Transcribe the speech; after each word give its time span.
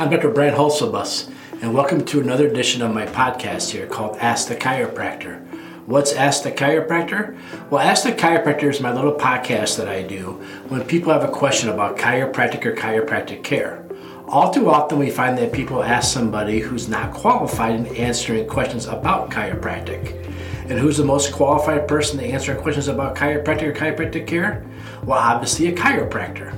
I'm 0.00 0.08
Dr. 0.08 0.30
Brad 0.30 0.54
Hulsebus, 0.54 1.30
and 1.60 1.74
welcome 1.74 2.06
to 2.06 2.22
another 2.22 2.48
edition 2.48 2.80
of 2.80 2.94
my 2.94 3.04
podcast 3.04 3.68
here 3.68 3.86
called 3.86 4.16
Ask 4.16 4.48
the 4.48 4.56
Chiropractor. 4.56 5.46
What's 5.84 6.14
Ask 6.14 6.42
the 6.42 6.50
Chiropractor? 6.50 7.38
Well, 7.68 7.86
Ask 7.86 8.04
the 8.04 8.12
Chiropractor 8.12 8.70
is 8.70 8.80
my 8.80 8.94
little 8.94 9.12
podcast 9.12 9.76
that 9.76 9.88
I 9.88 10.02
do 10.02 10.42
when 10.70 10.86
people 10.86 11.12
have 11.12 11.22
a 11.22 11.30
question 11.30 11.68
about 11.68 11.98
chiropractic 11.98 12.64
or 12.64 12.74
chiropractic 12.74 13.44
care. 13.44 13.84
All 14.26 14.50
too 14.50 14.70
often, 14.70 14.98
we 14.98 15.10
find 15.10 15.36
that 15.36 15.52
people 15.52 15.82
ask 15.82 16.10
somebody 16.10 16.60
who's 16.60 16.88
not 16.88 17.12
qualified 17.12 17.74
in 17.74 17.94
answering 17.96 18.48
questions 18.48 18.86
about 18.86 19.28
chiropractic. 19.28 20.16
And 20.70 20.78
who's 20.78 20.96
the 20.96 21.04
most 21.04 21.30
qualified 21.30 21.86
person 21.86 22.20
to 22.20 22.24
answer 22.24 22.54
questions 22.54 22.88
about 22.88 23.16
chiropractic 23.16 23.64
or 23.64 23.72
chiropractic 23.74 24.26
care? 24.26 24.64
Well, 25.04 25.18
obviously, 25.18 25.66
a 25.66 25.74
chiropractor. 25.74 26.56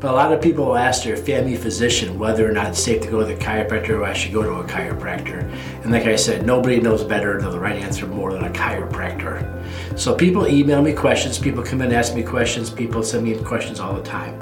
But 0.00 0.12
a 0.12 0.14
lot 0.14 0.32
of 0.32 0.40
people 0.40 0.76
ask 0.76 1.02
their 1.02 1.16
family 1.16 1.56
physician 1.56 2.20
whether 2.20 2.48
or 2.48 2.52
not 2.52 2.68
it's 2.68 2.80
safe 2.80 3.02
to 3.02 3.10
go 3.10 3.18
to 3.18 3.26
the 3.26 3.34
chiropractor 3.34 3.98
or 3.98 4.04
I 4.04 4.12
should 4.12 4.32
go 4.32 4.44
to 4.44 4.60
a 4.60 4.64
chiropractor. 4.64 5.42
And 5.82 5.90
like 5.90 6.04
I 6.04 6.14
said, 6.14 6.46
nobody 6.46 6.80
knows 6.80 7.02
better 7.02 7.40
than 7.40 7.50
the 7.50 7.58
right 7.58 7.82
answer 7.82 8.06
more 8.06 8.32
than 8.32 8.44
a 8.44 8.50
chiropractor. 8.50 9.66
So 9.98 10.14
people 10.14 10.46
email 10.46 10.80
me 10.82 10.92
questions, 10.92 11.36
people 11.36 11.64
come 11.64 11.80
in 11.80 11.88
and 11.88 11.96
ask 11.96 12.14
me 12.14 12.22
questions, 12.22 12.70
people 12.70 13.02
send 13.02 13.24
me 13.24 13.36
questions 13.42 13.80
all 13.80 13.92
the 13.92 14.02
time. 14.02 14.38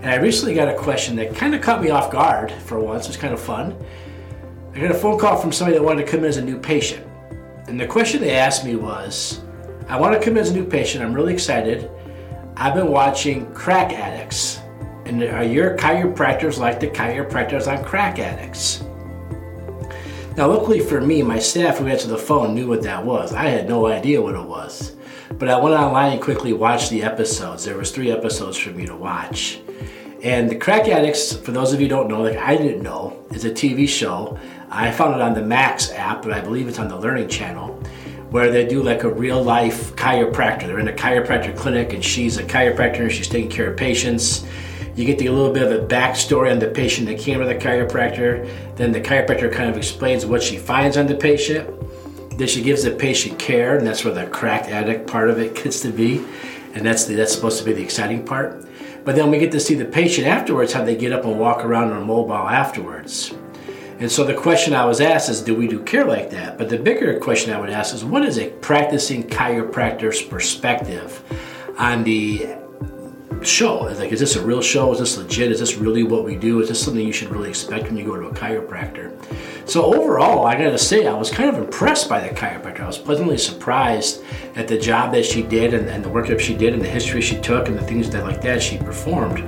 And 0.00 0.06
I 0.06 0.14
recently 0.14 0.54
got 0.54 0.68
a 0.68 0.74
question 0.74 1.16
that 1.16 1.36
kind 1.36 1.54
of 1.54 1.60
caught 1.60 1.82
me 1.82 1.90
off 1.90 2.10
guard 2.10 2.50
for 2.50 2.80
once. 2.80 3.04
It 3.04 3.08
was 3.08 3.16
kind 3.18 3.34
of 3.34 3.40
fun. 3.40 3.76
I 4.74 4.78
got 4.80 4.90
a 4.90 4.94
phone 4.94 5.18
call 5.18 5.36
from 5.36 5.52
somebody 5.52 5.76
that 5.76 5.84
wanted 5.84 6.06
to 6.06 6.10
come 6.10 6.20
in 6.20 6.26
as 6.26 6.38
a 6.38 6.44
new 6.44 6.58
patient. 6.58 7.06
And 7.66 7.78
the 7.78 7.86
question 7.86 8.22
they 8.22 8.36
asked 8.36 8.64
me 8.64 8.76
was 8.76 9.42
I 9.86 10.00
want 10.00 10.14
to 10.14 10.24
come 10.24 10.38
in 10.38 10.38
as 10.38 10.50
a 10.50 10.54
new 10.54 10.64
patient. 10.64 11.04
I'm 11.04 11.12
really 11.12 11.34
excited. 11.34 11.90
I've 12.56 12.74
been 12.74 12.88
watching 12.88 13.52
crack 13.52 13.92
addicts 13.92 14.60
and 15.08 15.22
are 15.22 15.42
your 15.42 15.76
chiropractors 15.76 16.58
like 16.58 16.78
the 16.78 16.88
chiropractors 16.88 17.66
on 17.66 17.82
crack 17.82 18.18
addicts? 18.18 18.84
Now, 20.36 20.48
luckily 20.48 20.80
for 20.80 21.00
me, 21.00 21.22
my 21.22 21.38
staff 21.38 21.78
who 21.78 21.86
answered 21.88 22.10
the 22.10 22.18
phone 22.18 22.54
knew 22.54 22.68
what 22.68 22.82
that 22.82 23.04
was. 23.04 23.32
I 23.32 23.44
had 23.46 23.68
no 23.68 23.86
idea 23.86 24.22
what 24.22 24.34
it 24.34 24.44
was. 24.44 24.94
But 25.32 25.48
I 25.48 25.58
went 25.58 25.74
online 25.74 26.12
and 26.12 26.22
quickly 26.22 26.52
watched 26.52 26.90
the 26.90 27.02
episodes. 27.02 27.64
There 27.64 27.76
was 27.76 27.90
three 27.90 28.10
episodes 28.10 28.56
for 28.56 28.70
me 28.70 28.86
to 28.86 28.94
watch. 28.94 29.60
And 30.22 30.50
the 30.50 30.56
Crack 30.56 30.88
Addicts, 30.88 31.34
for 31.36 31.52
those 31.52 31.72
of 31.72 31.80
you 31.80 31.88
don't 31.88 32.08
know, 32.08 32.22
like 32.22 32.36
I 32.36 32.56
didn't 32.56 32.82
know, 32.82 33.24
is 33.30 33.44
a 33.44 33.50
TV 33.50 33.88
show. 33.88 34.38
I 34.70 34.90
found 34.90 35.14
it 35.14 35.22
on 35.22 35.34
the 35.34 35.42
Max 35.42 35.90
app, 35.92 36.22
but 36.22 36.32
I 36.32 36.40
believe 36.40 36.68
it's 36.68 36.78
on 36.78 36.88
the 36.88 36.96
Learning 36.96 37.28
Channel, 37.28 37.68
where 38.30 38.50
they 38.50 38.66
do 38.66 38.82
like 38.82 39.04
a 39.04 39.08
real 39.08 39.42
life 39.42 39.96
chiropractor. 39.96 40.66
They're 40.66 40.80
in 40.80 40.88
a 40.88 40.92
chiropractor 40.92 41.56
clinic, 41.56 41.94
and 41.94 42.04
she's 42.04 42.36
a 42.36 42.44
chiropractor 42.44 43.00
and 43.00 43.12
she's 43.12 43.28
taking 43.28 43.50
care 43.50 43.70
of 43.70 43.76
patients. 43.76 44.44
You 44.98 45.04
get 45.04 45.16
the, 45.16 45.28
a 45.28 45.32
little 45.32 45.52
bit 45.52 45.62
of 45.62 45.70
a 45.70 45.86
backstory 45.86 46.50
on 46.50 46.58
the 46.58 46.66
patient 46.66 47.06
that 47.06 47.20
came 47.20 47.38
to 47.38 47.46
the 47.46 47.54
chiropractor. 47.54 48.50
Then 48.74 48.90
the 48.90 49.00
chiropractor 49.00 49.52
kind 49.52 49.70
of 49.70 49.76
explains 49.76 50.26
what 50.26 50.42
she 50.42 50.56
finds 50.56 50.96
on 50.96 51.06
the 51.06 51.14
patient. 51.14 51.70
Then 52.36 52.48
she 52.48 52.62
gives 52.62 52.82
the 52.82 52.90
patient 52.90 53.38
care, 53.38 53.78
and 53.78 53.86
that's 53.86 54.04
where 54.04 54.12
the 54.12 54.26
cracked 54.26 54.66
addict 54.66 55.06
part 55.06 55.30
of 55.30 55.38
it 55.38 55.54
gets 55.54 55.82
to 55.82 55.92
be. 55.92 56.26
And 56.74 56.84
that's 56.84 57.04
the, 57.04 57.14
that's 57.14 57.32
supposed 57.32 57.60
to 57.60 57.64
be 57.64 57.74
the 57.74 57.82
exciting 57.82 58.24
part. 58.24 58.66
But 59.04 59.14
then 59.14 59.30
we 59.30 59.38
get 59.38 59.52
to 59.52 59.60
see 59.60 59.76
the 59.76 59.84
patient 59.84 60.26
afterwards, 60.26 60.72
how 60.72 60.82
they 60.82 60.96
get 60.96 61.12
up 61.12 61.24
and 61.24 61.38
walk 61.38 61.64
around 61.64 61.92
on 61.92 62.04
mobile 62.04 62.32
afterwards. 62.32 63.32
And 64.00 64.10
so 64.10 64.24
the 64.24 64.34
question 64.34 64.74
I 64.74 64.84
was 64.84 65.00
asked 65.00 65.28
is, 65.28 65.42
do 65.42 65.54
we 65.54 65.68
do 65.68 65.80
care 65.84 66.06
like 66.06 66.30
that? 66.30 66.58
But 66.58 66.70
the 66.70 66.78
bigger 66.78 67.20
question 67.20 67.52
I 67.52 67.60
would 67.60 67.70
ask 67.70 67.94
is, 67.94 68.04
what 68.04 68.24
is 68.24 68.36
a 68.36 68.50
practicing 68.50 69.22
chiropractor's 69.22 70.20
perspective 70.22 71.22
on 71.78 72.02
the 72.02 72.58
show. 73.42 73.80
Like, 73.80 74.12
is 74.12 74.20
this 74.20 74.36
a 74.36 74.44
real 74.44 74.60
show? 74.60 74.92
Is 74.92 74.98
this 74.98 75.16
legit? 75.16 75.50
Is 75.50 75.60
this 75.60 75.76
really 75.76 76.02
what 76.02 76.24
we 76.24 76.36
do? 76.36 76.60
Is 76.60 76.68
this 76.68 76.82
something 76.82 77.04
you 77.04 77.12
should 77.12 77.30
really 77.30 77.48
expect 77.48 77.84
when 77.84 77.96
you 77.96 78.04
go 78.04 78.16
to 78.16 78.26
a 78.26 78.34
chiropractor? 78.34 79.12
So 79.68 79.94
overall, 79.94 80.46
I 80.46 80.54
gotta 80.54 80.78
say, 80.78 81.06
I 81.06 81.14
was 81.14 81.30
kind 81.30 81.48
of 81.48 81.56
impressed 81.62 82.08
by 82.08 82.26
the 82.26 82.34
chiropractor. 82.34 82.80
I 82.80 82.86
was 82.86 82.98
pleasantly 82.98 83.38
surprised 83.38 84.22
at 84.56 84.68
the 84.68 84.78
job 84.78 85.12
that 85.12 85.24
she 85.24 85.42
did 85.42 85.74
and, 85.74 85.88
and 85.88 86.04
the 86.04 86.08
work 86.08 86.28
that 86.28 86.40
she 86.40 86.54
did 86.54 86.72
and 86.72 86.82
the 86.82 86.88
history 86.88 87.20
she 87.20 87.40
took 87.40 87.68
and 87.68 87.76
the 87.78 87.84
things 87.84 88.10
that 88.10 88.24
like 88.24 88.40
that 88.42 88.62
she 88.62 88.78
performed. 88.78 89.38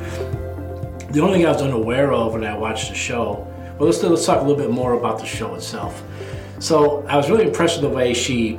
The 1.10 1.20
only 1.20 1.38
thing 1.38 1.46
I 1.46 1.52
was 1.52 1.62
unaware 1.62 2.12
of 2.12 2.34
when 2.34 2.44
I 2.44 2.56
watched 2.56 2.90
the 2.90 2.94
show, 2.94 3.46
well, 3.78 3.88
let's, 3.88 4.02
let's 4.02 4.24
talk 4.24 4.38
a 4.38 4.44
little 4.44 4.56
bit 4.56 4.70
more 4.70 4.92
about 4.92 5.18
the 5.18 5.26
show 5.26 5.54
itself. 5.54 6.02
So 6.60 7.04
I 7.06 7.16
was 7.16 7.30
really 7.30 7.46
impressed 7.46 7.80
with 7.80 7.90
the 7.90 7.96
way 7.96 8.14
she 8.14 8.58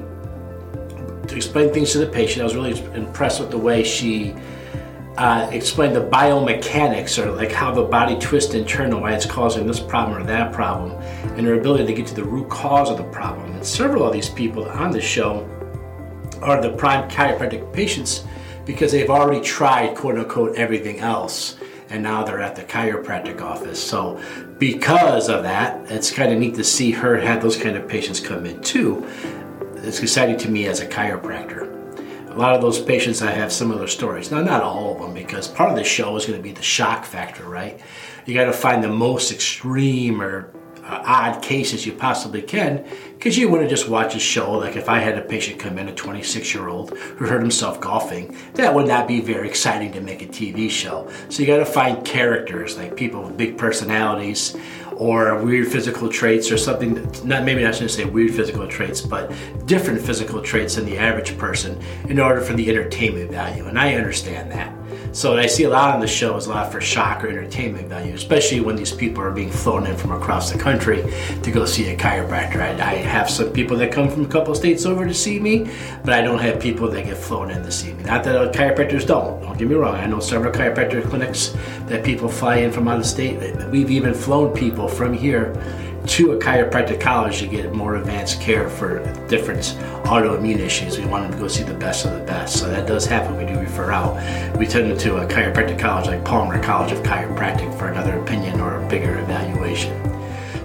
explained 1.29 1.73
things 1.73 1.91
to 1.94 2.00
the 2.00 2.07
patient. 2.07 2.41
I 2.41 2.44
was 2.44 2.55
really 2.55 2.79
impressed 2.95 3.39
with 3.39 3.51
the 3.51 3.57
way 3.57 3.84
she 3.84 4.35
uh, 5.17 5.49
explain 5.51 5.94
the 5.94 6.01
biomechanics 6.01 7.23
or 7.23 7.31
like 7.31 7.51
how 7.51 7.73
the 7.73 7.83
body 7.83 8.17
twists 8.17 8.53
and 8.53 8.67
turns 8.67 8.94
and 8.94 9.01
why 9.01 9.13
it's 9.13 9.25
causing 9.25 9.67
this 9.67 9.79
problem 9.79 10.17
or 10.17 10.23
that 10.23 10.53
problem, 10.53 10.91
and 11.35 11.45
their 11.45 11.59
ability 11.59 11.85
to 11.85 11.94
get 11.94 12.07
to 12.07 12.16
the 12.16 12.23
root 12.23 12.49
cause 12.49 12.89
of 12.89 12.97
the 12.97 13.03
problem. 13.05 13.51
And 13.51 13.66
several 13.66 14.05
of 14.05 14.13
these 14.13 14.29
people 14.29 14.66
on 14.69 14.91
the 14.91 15.01
show 15.01 15.47
are 16.41 16.61
the 16.61 16.72
prime 16.72 17.09
chiropractic 17.09 17.72
patients 17.73 18.23
because 18.66 18.91
they've 18.91 19.09
already 19.09 19.41
tried 19.41 19.95
quote 19.95 20.17
unquote 20.17 20.55
everything 20.55 20.99
else 20.99 21.57
and 21.89 22.01
now 22.01 22.23
they're 22.23 22.39
at 22.39 22.55
the 22.55 22.63
chiropractic 22.63 23.41
office. 23.41 23.83
So, 23.83 24.22
because 24.59 25.28
of 25.28 25.43
that, 25.43 25.91
it's 25.91 26.09
kind 26.09 26.31
of 26.31 26.39
neat 26.39 26.55
to 26.55 26.63
see 26.63 26.91
her 26.91 27.17
have 27.17 27.41
those 27.41 27.57
kind 27.57 27.75
of 27.75 27.88
patients 27.88 28.22
come 28.22 28.45
in 28.45 28.61
too. 28.61 29.05
It's 29.78 29.99
exciting 29.99 30.38
to 30.38 30.49
me 30.49 30.67
as 30.67 30.79
a 30.79 30.88
chiropractor 30.88 31.70
a 32.31 32.37
lot 32.37 32.55
of 32.55 32.61
those 32.61 32.81
patients 32.81 33.21
I 33.21 33.31
have 33.31 33.51
similar 33.51 33.87
stories. 33.87 34.31
Now, 34.31 34.41
not 34.41 34.63
all 34.63 34.93
of 34.93 35.01
them, 35.01 35.13
because 35.13 35.47
part 35.47 35.69
of 35.69 35.75
the 35.75 35.83
show 35.83 36.15
is 36.15 36.25
going 36.25 36.39
to 36.39 36.43
be 36.43 36.53
the 36.53 36.61
shock 36.61 37.03
factor, 37.03 37.43
right? 37.43 37.79
You 38.25 38.33
got 38.33 38.45
to 38.45 38.53
find 38.53 38.81
the 38.83 38.89
most 38.89 39.31
extreme 39.31 40.21
or 40.21 40.53
uh, 40.83 41.03
odd 41.05 41.41
cases 41.41 41.85
you 41.85 41.91
possibly 41.91 42.41
can, 42.41 42.85
because 43.13 43.37
you 43.37 43.49
to 43.49 43.67
just 43.67 43.89
watch 43.89 44.15
a 44.15 44.19
show. 44.19 44.53
Like 44.53 44.75
if 44.75 44.89
I 44.89 44.99
had 44.99 45.17
a 45.17 45.21
patient 45.21 45.59
come 45.59 45.77
in, 45.77 45.89
a 45.89 45.93
26 45.93 46.53
year 46.53 46.69
old 46.69 46.97
who 46.97 47.27
hurt 47.27 47.41
himself 47.41 47.79
golfing, 47.79 48.35
that 48.53 48.73
would 48.73 48.87
not 48.87 49.07
be 49.07 49.19
very 49.21 49.47
exciting 49.47 49.91
to 49.93 50.01
make 50.01 50.21
a 50.21 50.27
TV 50.27 50.69
show. 50.69 51.09
So 51.29 51.41
you 51.41 51.47
got 51.47 51.57
to 51.57 51.65
find 51.65 52.03
characters, 52.05 52.77
like 52.77 52.95
people 52.95 53.23
with 53.23 53.37
big 53.37 53.57
personalities 53.57 54.55
or 54.97 55.41
weird 55.44 55.68
physical 55.68 56.09
traits 56.09 56.52
or 56.52 56.57
something 56.57 56.94
not 57.24 57.44
maybe 57.44 57.63
not 57.63 57.74
to 57.74 57.90
say 57.90 58.06
weird 58.06 58.34
physical 58.34 58.68
traits 58.68 59.02
but 59.02 59.31
different 59.66 60.02
physical 60.02 60.41
traits 60.41 60.75
than 60.75 60.85
the 60.85 60.97
average 60.97 61.38
person 61.38 61.79
in 62.09 62.19
order 62.19 62.41
for 62.41 62.53
the 62.53 62.69
entertainment 62.69 63.31
value 63.31 63.66
and 63.66 63.79
i 63.79 63.96
understand 63.96 64.52
that 64.52 64.74
so 65.12 65.38
I 65.38 65.46
see 65.46 65.63
a 65.63 65.69
lot 65.69 65.94
on 65.94 66.00
the 66.00 66.07
show 66.07 66.35
is 66.38 66.46
a 66.46 66.50
lot 66.50 66.72
for 66.72 66.81
shock 66.81 67.24
or 67.24 67.29
entertainment 67.29 67.88
value, 67.88 68.13
especially 68.13 68.62
when 68.62 68.75
these 68.75 68.94
people 68.94 69.24
are 69.24 69.31
being 69.31 69.50
flown 69.50 69.88
in 69.88 69.97
from 69.97 70.12
across 70.12 70.52
the 70.52 70.57
country 70.57 71.03
to 71.44 71.52
go 71.52 71.66
see 71.66 71.90
a 71.90 71.97
chiropractor. 71.97 72.62
I, 72.62 72.72
I 72.72 72.96
have 72.96 73.29
some 73.29 73.52
people 73.52 73.78
that 73.78 73.91
come 73.91 74.09
from 74.09 74.25
a 74.25 74.28
couple 74.28 74.53
states 74.56 74.85
over 74.85 75.07
to 75.07 75.13
see 75.13 75.40
me, 75.40 75.69
but 76.03 76.13
I 76.13 76.22
don't 76.22 76.40
have 76.40 76.59
people 76.59 76.90
that 76.90 77.06
get 77.06 77.18
flown 77.18 77.52
in 77.52 77.63
to 77.63 77.72
see 77.72 77.94
me. 77.94 78.03
Not 78.03 78.24
that 78.24 78.53
chiropractors 78.53 79.06
don't. 79.06 79.41
Don't 79.41 79.57
get 79.57 79.68
me 79.68 79.75
wrong. 79.75 79.96
I 79.96 80.06
know 80.06 80.19
several 80.19 80.53
chiropractor 80.53 81.03
clinics 81.09 81.56
that 81.88 82.03
people 82.03 82.29
fly 82.29 82.58
in 82.58 82.72
from 82.72 82.88
out 82.88 83.00
of 83.00 83.06
state. 83.06 83.56
We've 83.69 83.91
even 83.91 84.13
flown 84.13 84.53
people 84.56 84.88
from 84.88 85.13
here 85.13 85.53
to 86.07 86.31
a 86.31 86.38
chiropractic 86.38 87.00
college 87.00 87.39
to 87.39 87.47
get 87.47 87.73
more 87.73 87.95
advanced 87.95 88.41
care 88.41 88.69
for 88.69 89.00
different 89.28 89.78
autoimmune 90.06 90.59
issues. 90.59 90.97
We 90.97 91.06
want 91.06 91.23
them 91.23 91.34
to 91.34 91.38
go 91.38 91.47
see 91.47 91.63
the 91.63 91.73
best 91.73 92.06
of 92.06 92.17
the 92.17 92.25
best. 92.25 92.59
So 92.59 92.67
that 92.69 92.88
does 92.88 93.06
happen. 93.06 93.38
We 93.38 93.45
do 93.45 93.59
refer 93.59 93.91
out. 93.91 94.16
We 94.57 94.66
send 94.66 94.90
them 94.90 94.97
to 95.00 95.17
a 95.17 95.28
chiropractic 95.28 95.79
college 95.79 96.07
like 96.07 96.25
Palmer 96.25 96.61
College 96.61 96.91
of 96.91 97.00
Chiropractic 97.03 97.78
for 97.78 97.90
another 97.90 98.19
opinion 98.19 98.59
or 98.59 98.84
a 98.84 98.90
bigger 98.90 99.19
evaluation. 99.19 99.97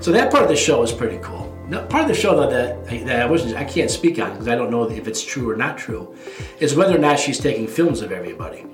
So 0.02 0.12
that 0.12 0.30
part 0.30 0.42
of 0.42 0.48
the 0.48 0.56
show 0.56 0.82
is 0.82 0.92
pretty 0.92 1.18
cool. 1.22 1.52
Now, 1.68 1.84
part 1.86 2.02
of 2.02 2.08
the 2.08 2.14
show 2.14 2.36
though 2.36 2.50
that, 2.50 3.06
that 3.06 3.22
I 3.22 3.26
wasn't 3.26 3.56
I 3.56 3.64
can't 3.64 3.90
speak 3.90 4.20
on 4.20 4.32
because 4.32 4.46
I 4.46 4.54
don't 4.54 4.70
know 4.70 4.88
if 4.88 5.08
it's 5.08 5.24
true 5.24 5.50
or 5.50 5.56
not 5.56 5.76
true 5.76 6.14
is 6.60 6.76
whether 6.76 6.94
or 6.94 7.00
not 7.00 7.18
she's 7.18 7.40
taking 7.40 7.66
films 7.66 8.02
of 8.02 8.12
everybody 8.12 8.64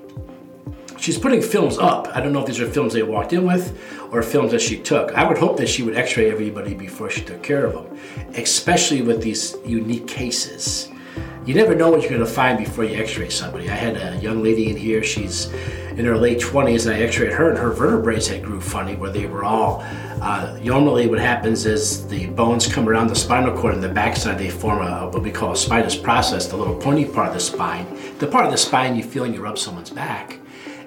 she's 1.03 1.19
putting 1.19 1.41
films 1.41 1.77
up. 1.77 2.07
I 2.15 2.21
don't 2.21 2.31
know 2.31 2.39
if 2.39 2.45
these 2.45 2.61
are 2.61 2.69
films 2.69 2.93
they 2.93 3.03
walked 3.03 3.33
in 3.33 3.45
with 3.45 3.77
or 4.11 4.23
films 4.23 4.51
that 4.51 4.61
she 4.61 4.79
took. 4.79 5.11
I 5.11 5.27
would 5.27 5.37
hope 5.37 5.57
that 5.57 5.67
she 5.67 5.83
would 5.83 5.97
x 5.97 6.15
ray 6.15 6.31
everybody 6.31 6.73
before 6.73 7.09
she 7.09 7.21
took 7.21 7.43
care 7.43 7.65
of 7.65 7.73
them, 7.73 7.99
especially 8.35 9.01
with 9.01 9.21
these 9.21 9.57
unique 9.65 10.07
cases. 10.07 10.89
You 11.45 11.55
never 11.55 11.75
know 11.75 11.89
what 11.89 12.01
you're 12.01 12.09
going 12.09 12.21
to 12.21 12.25
find 12.25 12.57
before 12.57 12.85
you 12.85 12.95
x 12.95 13.17
ray 13.17 13.29
somebody. 13.29 13.69
I 13.69 13.75
had 13.75 13.97
a 13.97 14.17
young 14.21 14.41
lady 14.41 14.69
in 14.69 14.77
here, 14.77 15.03
she's 15.03 15.51
in 15.97 16.05
her 16.05 16.15
late 16.15 16.39
20s, 16.39 16.85
and 16.85 16.95
I 16.95 16.99
x 17.01 17.19
rayed 17.19 17.33
her, 17.33 17.49
and 17.49 17.57
her 17.57 17.71
vertebrae 17.71 18.23
had 18.23 18.41
grew 18.41 18.61
funny 18.61 18.95
where 18.95 19.11
they 19.11 19.25
were 19.25 19.43
all. 19.43 19.81
Uh, 20.21 20.57
normally, 20.63 21.07
what 21.07 21.19
happens 21.19 21.65
is 21.65 22.07
the 22.07 22.27
bones 22.27 22.65
come 22.65 22.87
around 22.87 23.07
the 23.07 23.15
spinal 23.15 23.53
cord, 23.57 23.73
and 23.73 23.83
the 23.83 23.89
backside 23.89 24.39
they 24.39 24.49
form 24.49 24.81
a, 24.81 25.09
what 25.09 25.21
we 25.21 25.31
call 25.31 25.51
a 25.51 25.57
spinous 25.57 25.97
process, 25.97 26.47
the 26.47 26.55
little 26.55 26.77
pointy 26.77 27.03
part 27.03 27.27
of 27.27 27.33
the 27.33 27.41
spine, 27.41 27.85
the 28.19 28.27
part 28.27 28.45
of 28.45 28.51
the 28.51 28.57
spine 28.57 28.95
you 28.95 29.03
feel 29.03 29.23
when 29.23 29.33
you 29.33 29.41
rub 29.41 29.59
someone's 29.59 29.89
back 29.89 30.39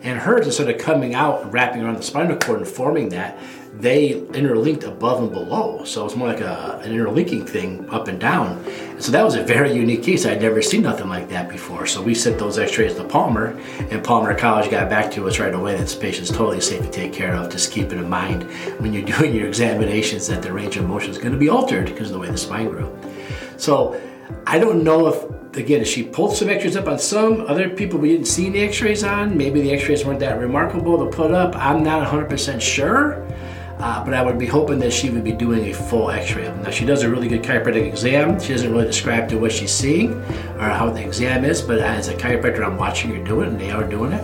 and 0.07 0.21
hers, 0.21 0.47
instead 0.47 0.71
of 0.71 0.79
coming 0.79 1.15
out 1.15 1.43
and 1.43 1.53
wrapping 1.53 1.83
around 1.83 1.97
the 1.97 2.03
spinal 2.03 2.37
cord 2.37 2.61
and 2.61 2.69
forming 2.69 3.09
that, 3.09 3.37
they 3.75 4.13
interlinked 4.13 4.85
above 4.85 5.21
and 5.21 5.33
below. 5.33 5.85
So 5.85 6.03
it 6.03 6.05
was 6.05 6.17
more 6.17 6.29
like 6.29 6.41
a, 6.41 6.81
an 6.83 6.93
interlinking 6.93 7.45
thing 7.45 7.91
up 7.91 8.07
and 8.07 8.19
down. 8.19 8.65
So 9.01 9.11
that 9.13 9.25
was 9.25 9.35
a 9.35 9.43
very 9.43 9.73
unique 9.75 10.05
case. 10.05 10.25
I'd 10.25 10.41
never 10.41 10.63
seen 10.63 10.83
nothing 10.83 11.09
like 11.09 11.29
that 11.31 11.49
before. 11.49 11.87
So 11.87 12.01
we 12.01 12.15
sent 12.15 12.39
those 12.39 12.57
x-rays 12.57 12.95
to 12.95 13.05
Palmer, 13.05 13.59
and 13.91 14.03
Palmer 14.03 14.35
College 14.35 14.71
got 14.71 14.89
back 14.89 15.11
to 15.13 15.27
us 15.27 15.41
right 15.41 15.53
away 15.53 15.73
that 15.73 15.81
this 15.81 15.97
patient's 15.97 16.31
totally 16.31 16.61
safe 16.61 16.83
to 16.83 16.91
take 16.91 17.13
care 17.13 17.35
of. 17.35 17.51
Just 17.51 17.73
keeping 17.73 17.99
in 17.99 18.09
mind 18.09 18.45
when 18.81 18.93
you're 18.93 19.05
doing 19.19 19.35
your 19.35 19.49
examinations 19.49 20.29
that 20.29 20.41
the 20.41 20.53
range 20.53 20.77
of 20.77 20.87
motion 20.87 21.11
is 21.11 21.19
going 21.19 21.33
to 21.33 21.39
be 21.39 21.49
altered 21.49 21.87
because 21.87 22.09
of 22.09 22.15
the 22.15 22.21
way 22.21 22.31
the 22.31 22.39
spine 22.39 22.69
grew. 22.71 22.97
So 23.57 24.01
I 24.47 24.59
don't 24.59 24.85
know 24.85 25.09
if, 25.09 25.57
again, 25.57 25.85
she 25.85 26.03
pulled 26.03 26.37
some 26.37 26.49
x-rays 26.49 26.77
up 26.77 26.89
on 26.89 26.99
some 26.99 27.43
other 27.43 27.69
people 27.69 27.99
we 27.99 28.09
didn't 28.09 28.27
see 28.27 28.49
the 28.51 28.61
x-rays 28.61 29.05
on. 29.05 29.37
Maybe 29.37 29.61
the 29.61 29.73
x-rays 29.73 30.05
weren't 30.05 30.21
that 30.21 30.39
remarkable 30.39 31.05
to 31.05 31.17
put 31.17 31.33
up. 31.33 31.57
I'm 31.57 31.83
not 31.83 32.07
100% 32.07 32.61
sure. 32.61 33.27
Uh, 33.79 34.03
but 34.03 34.15
I 34.15 34.23
would 34.23 34.39
be 34.39 34.47
hoping 34.47 34.79
that 34.79 34.93
she 34.93 35.11
would 35.11 35.23
be 35.23 35.33
doing 35.33 35.67
a 35.67 35.75
full 35.75 36.11
x-ray. 36.11 36.45
Now 36.63 36.71
she 36.71 36.87
does 36.87 37.03
a 37.03 37.11
really 37.11 37.29
good 37.29 37.43
chiropractic 37.43 37.87
exam. 37.87 38.41
She 38.41 38.55
doesn't 38.55 38.73
really 38.73 38.87
describe 38.87 39.29
to 39.29 39.37
what 39.37 39.53
she's 39.53 39.73
seeing 39.73 40.15
or 40.15 40.71
how 40.71 40.89
the 40.89 41.05
exam 41.05 41.45
is, 41.45 41.61
but 41.61 41.81
as 41.81 42.09
a 42.09 42.15
chiropractor, 42.15 42.65
I'm 42.65 42.79
watching 42.79 43.15
her 43.15 43.23
do 43.23 43.43
it, 43.43 43.49
and 43.49 43.61
they 43.61 43.71
are 43.71 43.85
doing 43.85 44.13
it. 44.13 44.23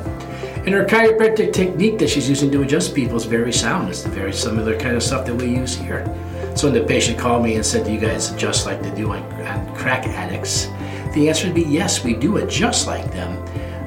And 0.65 0.71
her 0.75 0.87
chiropractic 0.87 1.53
technique 1.53 1.99
that 1.99 2.09
she's 2.09 2.29
using 2.31 2.51
to 2.53 2.63
adjust 2.63 2.95
people 2.95 3.17
is 3.17 3.25
very 3.25 3.53
sound. 3.53 3.91
It's 3.91 4.05
very 4.05 4.33
similar 4.33 4.79
kind 4.79 4.97
of 4.97 5.03
stuff 5.03 5.27
that 5.27 5.35
we 5.35 5.49
use 5.49 5.75
here. 5.75 6.07
So 6.55 6.71
when 6.71 6.81
the 6.81 6.87
patient 6.87 7.19
called 7.19 7.43
me 7.43 7.55
and 7.57 7.65
said, 7.65 7.85
"Do 7.85 7.93
you 7.93 8.01
guys 8.01 8.31
adjust 8.31 8.67
like 8.67 8.83
they 8.83 8.95
do 8.95 9.13
on, 9.13 9.23
on 9.23 9.41
uh, 9.41 9.75
crack 9.75 10.07
addicts?" 10.07 10.69
The 11.15 11.29
answer 11.29 11.47
would 11.47 11.55
be 11.55 11.63
yes, 11.63 12.05
we 12.05 12.15
do 12.15 12.39
adjust 12.39 12.87
like 12.87 13.11
them, 13.13 13.45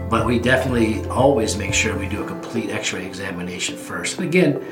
but 0.10 0.26
we 0.26 0.40
definitely 0.40 1.08
always 1.10 1.58
make 1.58 1.74
sure 1.74 1.98
we 1.98 2.08
do 2.08 2.24
a 2.24 2.28
complete 2.28 2.70
X-ray 2.70 3.06
examination 3.06 3.78
first. 3.78 4.20
And 4.20 4.28
again 4.28 4.64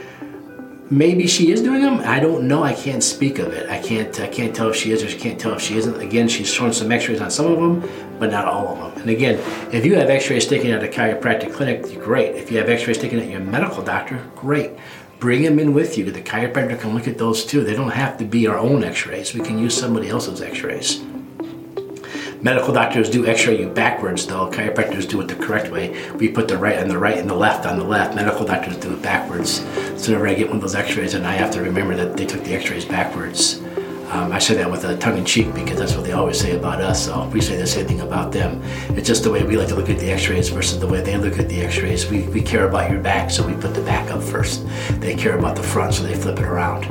maybe 0.90 1.28
she 1.28 1.52
is 1.52 1.62
doing 1.62 1.82
them. 1.82 2.00
I 2.00 2.20
don't 2.20 2.48
know. 2.48 2.64
I 2.64 2.74
can't 2.74 3.04
speak 3.04 3.40
of 3.40 3.54
it. 3.54 3.70
I 3.70 3.82
can't. 3.82 4.18
I 4.20 4.28
can't 4.28 4.56
tell 4.56 4.70
if 4.70 4.76
she 4.76 4.92
is 4.92 5.04
or 5.04 5.10
she 5.10 5.18
can't 5.18 5.40
tell 5.40 5.54
if 5.54 5.62
she 5.62 5.78
isn't. 5.78 6.00
Again, 6.00 6.28
she's 6.28 6.52
showing 6.52 6.74
some 6.74 6.92
X-rays 6.92 7.22
on 7.22 7.32
some 7.32 7.52
of 7.52 7.58
them, 7.58 8.18
but 8.20 8.32
not 8.32 8.46
all 8.46 8.70
of 8.70 8.78
them. 8.78 9.02
And 9.02 9.10
again, 9.10 9.40
if 9.74 9.86
you 9.86 9.96
have 9.96 10.10
X-rays 10.10 10.48
taken 10.48 10.72
at 10.72 10.84
a 10.84 10.88
chiropractic 10.88 11.54
clinic, 11.54 12.00
great. 12.02 12.36
If 12.36 12.52
you 12.52 12.58
have 12.60 12.70
X-rays 12.70 12.98
taken 12.98 13.20
at 13.20 13.28
your 13.28 13.40
medical 13.40 13.84
doctor, 13.84 14.24
great. 14.36 14.72
Bring 15.24 15.44
them 15.44 15.58
in 15.58 15.74
with 15.74 15.98
you. 15.98 16.12
The 16.12 16.22
chiropractor 16.22 16.78
can 16.78 16.94
look 16.94 17.08
at 17.08 17.18
those 17.18 17.46
too. 17.46 17.64
They 17.64 17.76
don't 17.76 17.92
have 17.92 18.18
to 18.18 18.26
be 18.26 18.46
our 18.46 18.58
own 18.58 18.84
X-rays. 18.84 19.34
We 19.34 19.40
can 19.40 19.58
use 19.58 19.74
somebody 19.74 20.10
else's 20.10 20.42
X-rays. 20.42 21.02
Medical 22.42 22.74
doctors 22.74 23.10
do 23.10 23.26
x-ray 23.26 23.58
you 23.58 23.70
backwards 23.70 24.28
though. 24.28 24.52
Chiropractors 24.52 25.08
do 25.08 25.22
it 25.22 25.30
the 25.30 25.36
correct 25.36 25.72
way. 25.72 26.12
We 26.16 26.28
put 26.28 26.50
the 26.50 26.58
right 26.58 26.78
on 26.78 26.90
the 26.90 26.98
right 26.98 27.18
and 27.18 27.30
the 27.30 27.36
left 27.36 27.66
on 27.66 27.80
the 27.80 27.86
left. 27.86 28.16
Medical 28.16 28.46
doctors 28.46 28.76
do 28.76 28.92
it 28.92 29.02
backwards. 29.02 29.60
So 29.96 30.12
whenever 30.12 30.28
I 30.28 30.34
get 30.34 30.48
one 30.48 30.58
of 30.58 30.62
those 30.62 30.76
x-rays 30.76 31.14
and 31.14 31.26
I 31.26 31.36
have 31.36 31.52
to 31.52 31.62
remember 31.62 31.96
that 31.96 32.18
they 32.18 32.26
took 32.26 32.44
the 32.44 32.54
x-rays 32.56 32.84
backwards. 32.84 33.62
Um, 34.14 34.32
I 34.32 34.38
say 34.38 34.54
that 34.54 34.70
with 34.70 34.84
a 34.84 34.96
tongue 34.96 35.18
in 35.18 35.26
cheek 35.26 35.52
because 35.56 35.80
that's 35.80 35.96
what 35.96 36.06
they 36.06 36.12
always 36.12 36.40
say 36.40 36.56
about 36.56 36.80
us. 36.80 37.06
So 37.06 37.28
we 37.30 37.42
say 37.42 37.58
the 37.58 37.66
same 37.66 37.88
thing 37.88 38.02
about 38.02 38.32
them. 38.32 38.62
It's 38.96 39.08
just 39.08 39.24
the 39.24 39.32
way 39.32 39.42
we 39.42 39.58
like 39.58 39.70
to 39.70 39.76
look 39.76 39.90
at 39.90 39.98
the 39.98 40.12
x-rays 40.12 40.50
versus 40.50 40.80
the 40.80 40.86
way 40.86 41.02
they 41.02 41.18
look 41.18 41.40
at 41.40 41.50
the 41.50 41.60
x-rays. 41.62 42.08
We, 42.12 42.22
we 42.28 42.40
care 42.44 42.68
about 42.68 42.92
your 42.92 43.00
back, 43.00 43.32
so 43.32 43.46
we 43.46 43.56
put 43.56 43.74
the 43.74 43.82
back 43.82 44.12
up 44.12 44.22
first. 44.22 44.68
They 45.00 45.16
care 45.16 45.36
about 45.40 45.56
the 45.56 45.64
front, 45.64 45.96
so 45.96 46.04
they 46.04 46.14
flip 46.14 46.38
it 46.38 46.46
around. 46.46 46.86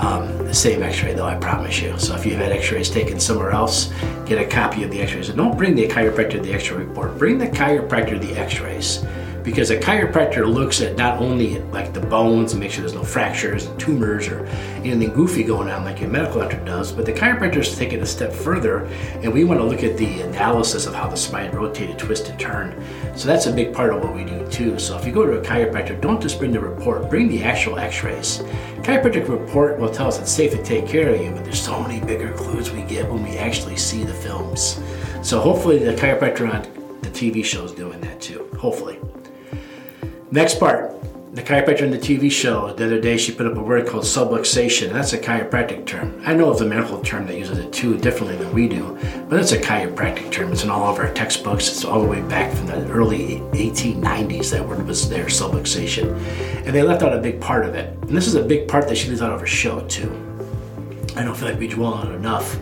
Um, 0.00 0.36
the 0.46 0.52
same 0.52 0.82
x-ray 0.82 1.14
though, 1.14 1.24
I 1.24 1.36
promise 1.36 1.80
you. 1.80 1.98
So 1.98 2.14
if 2.14 2.26
you've 2.26 2.38
had 2.38 2.52
x-rays 2.52 2.90
taken 2.90 3.18
somewhere 3.18 3.52
else, 3.52 3.90
get 4.26 4.38
a 4.38 4.46
copy 4.46 4.82
of 4.82 4.90
the 4.90 5.00
x-rays. 5.00 5.30
And 5.30 5.38
don't 5.38 5.56
bring 5.56 5.74
the 5.74 5.88
chiropractor 5.88 6.42
the 6.42 6.52
x-ray 6.52 6.84
report. 6.84 7.16
Bring 7.16 7.38
the 7.38 7.48
chiropractor 7.48 8.20
the 8.20 8.38
x-rays 8.38 9.02
because 9.46 9.70
a 9.70 9.78
chiropractor 9.78 10.44
looks 10.44 10.80
at 10.80 10.96
not 10.96 11.20
only 11.22 11.60
like 11.70 11.94
the 11.94 12.00
bones 12.00 12.52
and 12.52 12.60
make 12.60 12.72
sure 12.72 12.80
there's 12.80 12.94
no 12.94 13.04
fractures 13.04 13.66
and 13.66 13.78
tumors 13.78 14.26
or 14.26 14.44
anything 14.82 15.14
goofy 15.14 15.44
going 15.44 15.70
on 15.70 15.84
like 15.84 16.00
your 16.00 16.10
medical 16.10 16.40
doctor 16.40 16.58
does, 16.64 16.90
but 16.90 17.06
the 17.06 17.12
chiropractors 17.12 17.78
take 17.78 17.92
it 17.92 18.02
a 18.02 18.06
step 18.06 18.32
further 18.32 18.86
and 19.22 19.32
we 19.32 19.44
want 19.44 19.60
to 19.60 19.64
look 19.64 19.84
at 19.84 19.96
the 19.96 20.20
analysis 20.22 20.86
of 20.86 20.94
how 20.94 21.08
the 21.08 21.16
spine 21.16 21.52
rotated, 21.52 21.96
twisted, 21.96 22.36
turned. 22.40 22.74
So 23.16 23.28
that's 23.28 23.46
a 23.46 23.52
big 23.52 23.72
part 23.72 23.94
of 23.94 24.02
what 24.02 24.16
we 24.16 24.24
do 24.24 24.44
too. 24.48 24.80
So 24.80 24.98
if 24.98 25.06
you 25.06 25.12
go 25.12 25.24
to 25.24 25.38
a 25.38 25.42
chiropractor, 25.42 26.00
don't 26.00 26.20
just 26.20 26.40
bring 26.40 26.50
the 26.50 26.58
report, 26.58 27.08
bring 27.08 27.28
the 27.28 27.44
actual 27.44 27.78
x-rays. 27.78 28.38
Chiropractic 28.78 29.28
report 29.28 29.78
will 29.78 29.90
tell 29.90 30.08
us 30.08 30.18
it's 30.18 30.32
safe 30.32 30.50
to 30.50 30.62
take 30.64 30.88
care 30.88 31.14
of 31.14 31.20
you, 31.20 31.30
but 31.30 31.44
there's 31.44 31.62
so 31.62 31.80
many 31.80 32.04
bigger 32.04 32.32
clues 32.32 32.72
we 32.72 32.82
get 32.82 33.08
when 33.08 33.22
we 33.22 33.38
actually 33.38 33.76
see 33.76 34.02
the 34.02 34.12
films. 34.12 34.82
So 35.22 35.38
hopefully 35.38 35.78
the 35.78 35.94
chiropractor 35.94 36.52
on 36.52 36.62
the 37.02 37.10
TV 37.10 37.44
show 37.44 37.64
is 37.64 37.70
doing 37.70 38.00
that 38.00 38.20
too. 38.20 38.48
Hopefully. 38.58 38.98
Next 40.36 40.60
part, 40.60 40.94
the 41.34 41.40
chiropractor 41.40 41.80
in 41.80 41.90
the 41.90 41.98
TV 41.98 42.30
show, 42.30 42.70
the 42.74 42.84
other 42.84 43.00
day 43.00 43.16
she 43.16 43.32
put 43.32 43.46
up 43.46 43.56
a 43.56 43.62
word 43.62 43.86
called 43.86 44.04
subluxation. 44.04 44.92
That's 44.92 45.14
a 45.14 45.18
chiropractic 45.18 45.86
term. 45.86 46.22
I 46.26 46.34
know 46.34 46.50
of 46.50 46.58
the 46.58 46.66
medical 46.66 47.00
term 47.00 47.26
that 47.28 47.38
uses 47.38 47.56
it 47.56 47.72
too 47.72 47.96
differently 47.96 48.36
than 48.36 48.52
we 48.52 48.68
do, 48.68 48.98
but 49.30 49.40
it's 49.40 49.52
a 49.52 49.58
chiropractic 49.58 50.30
term. 50.30 50.52
It's 50.52 50.62
in 50.62 50.68
all 50.68 50.92
of 50.92 50.98
our 50.98 51.10
textbooks. 51.14 51.68
It's 51.68 51.86
all 51.86 52.02
the 52.02 52.06
way 52.06 52.20
back 52.20 52.54
from 52.54 52.66
the 52.66 52.86
early 52.90 53.38
1890s 53.54 54.50
that 54.50 54.68
word 54.68 54.86
was 54.86 55.08
there, 55.08 55.24
subluxation. 55.24 56.14
And 56.66 56.74
they 56.74 56.82
left 56.82 57.02
out 57.02 57.14
a 57.14 57.18
big 57.18 57.40
part 57.40 57.64
of 57.64 57.74
it. 57.74 57.96
And 58.02 58.10
this 58.10 58.26
is 58.26 58.34
a 58.34 58.42
big 58.42 58.68
part 58.68 58.88
that 58.88 58.96
she 58.98 59.08
leaves 59.08 59.22
out 59.22 59.32
of 59.32 59.40
her 59.40 59.46
show 59.46 59.80
too. 59.86 60.10
I 61.16 61.24
don't 61.24 61.34
feel 61.34 61.48
like 61.48 61.58
we 61.58 61.66
dwell 61.66 61.94
on 61.94 62.12
it 62.12 62.14
enough. 62.14 62.58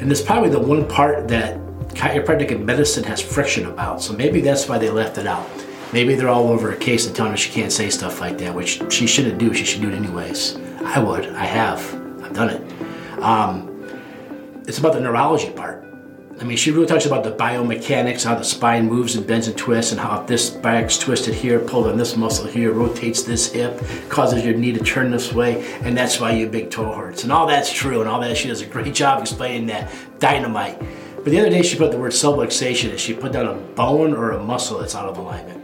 And 0.00 0.10
it's 0.10 0.20
probably 0.20 0.50
the 0.50 0.58
one 0.58 0.88
part 0.88 1.28
that 1.28 1.60
chiropractic 1.90 2.50
and 2.50 2.66
medicine 2.66 3.04
has 3.04 3.20
friction 3.20 3.66
about. 3.66 4.02
So 4.02 4.14
maybe 4.14 4.40
that's 4.40 4.68
why 4.68 4.78
they 4.78 4.90
left 4.90 5.16
it 5.16 5.28
out. 5.28 5.63
Maybe 5.94 6.16
they're 6.16 6.28
all 6.28 6.48
over 6.48 6.72
a 6.72 6.76
case 6.76 7.06
and 7.06 7.14
telling 7.14 7.30
her 7.30 7.36
she 7.36 7.52
can't 7.52 7.70
say 7.70 7.88
stuff 7.88 8.20
like 8.20 8.36
that, 8.38 8.52
which 8.52 8.82
she 8.92 9.06
shouldn't 9.06 9.38
do. 9.38 9.54
She 9.54 9.64
should 9.64 9.80
do 9.80 9.90
it 9.90 9.94
anyways. 9.94 10.56
I 10.82 10.98
would. 10.98 11.24
I 11.28 11.44
have. 11.44 11.80
I've 12.20 12.32
done 12.32 12.50
it. 12.50 13.22
Um, 13.22 13.86
it's 14.66 14.78
about 14.78 14.94
the 14.94 15.00
neurology 15.00 15.52
part. 15.52 15.86
I 16.40 16.42
mean, 16.42 16.56
she 16.56 16.72
really 16.72 16.86
talks 16.86 17.06
about 17.06 17.22
the 17.22 17.30
biomechanics, 17.30 18.24
how 18.24 18.34
the 18.34 18.42
spine 18.42 18.88
moves 18.88 19.14
and 19.14 19.24
bends 19.24 19.46
and 19.46 19.56
twists, 19.56 19.92
and 19.92 20.00
how 20.00 20.20
if 20.20 20.26
this 20.26 20.50
back's 20.50 20.98
twisted 20.98 21.32
here, 21.32 21.60
pulled 21.60 21.86
on 21.86 21.96
this 21.96 22.16
muscle 22.16 22.46
here, 22.46 22.72
rotates 22.72 23.22
this 23.22 23.52
hip, 23.52 23.80
causes 24.08 24.44
your 24.44 24.54
knee 24.54 24.72
to 24.72 24.82
turn 24.82 25.12
this 25.12 25.32
way, 25.32 25.64
and 25.82 25.96
that's 25.96 26.18
why 26.18 26.32
your 26.32 26.50
big 26.50 26.72
toe 26.72 26.92
hurts. 26.92 27.22
And 27.22 27.30
all 27.30 27.46
that's 27.46 27.72
true, 27.72 28.00
and 28.00 28.10
all 28.10 28.20
that. 28.20 28.36
She 28.36 28.48
does 28.48 28.62
a 28.62 28.66
great 28.66 28.92
job 28.94 29.22
explaining 29.22 29.68
that. 29.68 29.94
Dynamite. 30.18 30.76
But 31.14 31.26
the 31.26 31.38
other 31.38 31.50
day 31.50 31.62
she 31.62 31.78
put 31.78 31.92
the 31.92 31.98
word 31.98 32.10
subluxation, 32.10 32.90
and 32.90 32.98
she 32.98 33.14
put 33.14 33.30
down 33.30 33.46
a 33.46 33.54
bone 33.54 34.12
or 34.12 34.32
a 34.32 34.42
muscle 34.42 34.80
that's 34.80 34.96
out 34.96 35.08
of 35.08 35.18
alignment. 35.18 35.63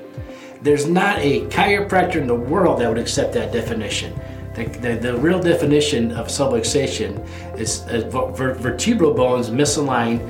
There's 0.63 0.87
not 0.87 1.19
a 1.21 1.47
chiropractor 1.47 2.17
in 2.17 2.27
the 2.27 2.35
world 2.35 2.81
that 2.81 2.89
would 2.89 2.99
accept 2.99 3.33
that 3.33 3.51
definition. 3.51 4.19
The, 4.55 4.65
the, 4.65 4.95
the 4.97 5.17
real 5.17 5.41
definition 5.41 6.13
of 6.13 6.27
subluxation 6.27 7.27
is 7.59 7.83
uh, 7.87 8.07
ver- 8.11 8.55
vertebral 8.55 9.15
bones 9.15 9.49
misaligned, 9.49 10.29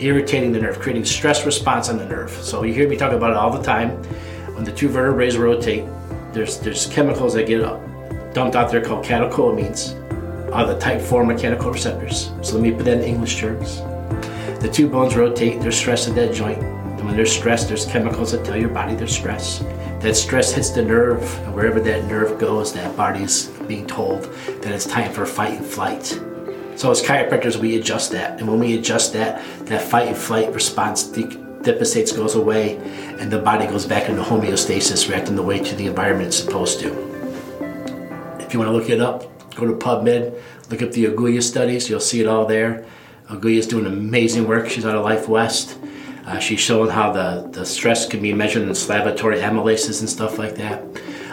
irritating 0.00 0.50
the 0.50 0.60
nerve, 0.60 0.80
creating 0.80 1.04
stress 1.04 1.46
response 1.46 1.88
on 1.88 1.98
the 1.98 2.04
nerve. 2.04 2.32
So 2.32 2.64
you 2.64 2.74
hear 2.74 2.88
me 2.88 2.96
talk 2.96 3.12
about 3.12 3.30
it 3.30 3.36
all 3.36 3.56
the 3.56 3.62
time. 3.62 3.90
When 4.54 4.64
the 4.64 4.72
two 4.72 4.88
vertebrae 4.88 5.30
rotate, 5.36 5.84
there's 6.32 6.58
there's 6.58 6.86
chemicals 6.86 7.34
that 7.34 7.46
get 7.46 7.60
dumped 8.34 8.56
out 8.56 8.72
there 8.72 8.80
called 8.80 9.04
catecholamines, 9.04 9.94
are 10.52 10.66
the 10.66 10.78
type 10.80 11.00
4 11.00 11.24
mechanical 11.24 11.70
receptors. 11.70 12.32
So 12.42 12.54
let 12.54 12.62
me 12.62 12.72
put 12.72 12.86
that 12.86 12.98
in 12.98 13.04
English 13.04 13.38
terms. 13.38 13.78
The 14.60 14.70
two 14.72 14.88
bones 14.88 15.14
rotate, 15.14 15.60
there's 15.60 15.76
stress 15.76 16.08
at 16.08 16.16
that 16.16 16.34
joint 16.34 16.60
when 17.04 17.16
there's 17.16 17.32
stress, 17.32 17.64
there's 17.64 17.86
chemicals 17.86 18.32
that 18.32 18.44
tell 18.44 18.56
your 18.56 18.70
body 18.70 18.94
there's 18.94 19.14
stress. 19.14 19.58
That 20.00 20.16
stress 20.16 20.52
hits 20.52 20.70
the 20.70 20.82
nerve, 20.82 21.22
and 21.40 21.54
wherever 21.54 21.80
that 21.80 22.04
nerve 22.06 22.38
goes, 22.38 22.72
that 22.72 22.96
body's 22.96 23.46
being 23.68 23.86
told 23.86 24.24
that 24.24 24.72
it's 24.72 24.86
time 24.86 25.12
for 25.12 25.26
fight 25.26 25.58
and 25.58 25.66
flight. 25.66 26.04
So 26.76 26.90
as 26.90 27.02
chiropractors, 27.02 27.56
we 27.56 27.78
adjust 27.78 28.10
that. 28.12 28.40
And 28.40 28.48
when 28.48 28.58
we 28.58 28.76
adjust 28.76 29.12
that, 29.12 29.42
that 29.66 29.82
fight 29.82 30.08
and 30.08 30.16
flight 30.16 30.52
response 30.52 31.04
depositates, 31.04 32.12
goes 32.12 32.34
away, 32.34 32.76
and 33.18 33.30
the 33.30 33.38
body 33.38 33.66
goes 33.66 33.86
back 33.86 34.08
into 34.08 34.22
homeostasis, 34.22 35.08
reacting 35.08 35.36
the 35.36 35.42
way 35.42 35.58
to 35.60 35.74
the 35.76 35.86
environment 35.86 36.28
it's 36.28 36.38
supposed 36.38 36.80
to. 36.80 36.88
If 38.40 38.52
you 38.52 38.58
want 38.58 38.70
to 38.70 38.76
look 38.76 38.90
it 38.90 39.00
up, 39.00 39.22
go 39.54 39.66
to 39.66 39.72
PubMed, 39.72 40.40
look 40.70 40.82
up 40.82 40.90
the 40.92 41.06
Agulla 41.06 41.42
studies, 41.42 41.88
you'll 41.88 42.00
see 42.00 42.20
it 42.20 42.26
all 42.26 42.44
there. 42.46 42.84
Agulla's 43.28 43.66
doing 43.66 43.86
amazing 43.86 44.46
work. 44.46 44.68
She's 44.68 44.84
out 44.84 44.96
of 44.96 45.04
Life 45.04 45.28
West. 45.28 45.78
Uh, 46.26 46.38
she's 46.38 46.60
shown 46.60 46.88
how 46.88 47.12
the, 47.12 47.46
the 47.52 47.66
stress 47.66 48.06
can 48.06 48.20
be 48.22 48.32
measured 48.32 48.62
in 48.62 48.68
inflammatory 48.68 49.38
amylases 49.40 50.00
and 50.00 50.08
stuff 50.08 50.38
like 50.38 50.54
that. 50.56 50.82